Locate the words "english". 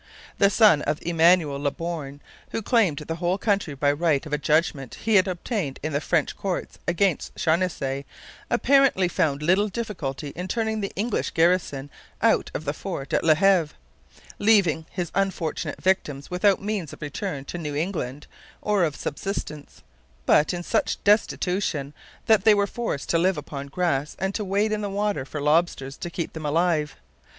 10.95-11.29